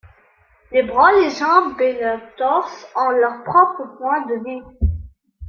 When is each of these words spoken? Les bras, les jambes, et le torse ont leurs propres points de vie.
Les 0.71 0.81
bras, 0.81 1.11
les 1.13 1.29
jambes, 1.29 1.79
et 1.79 1.93
le 1.93 2.19
torse 2.35 2.87
ont 2.95 3.11
leurs 3.11 3.43
propres 3.43 3.95
points 3.99 4.25
de 4.25 4.43
vie. 4.43 4.89